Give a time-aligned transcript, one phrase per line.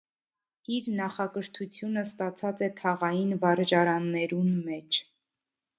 [0.77, 5.05] Իր նախակրթութիւնը ստացած է թաղային վարժարաններուն մէջ։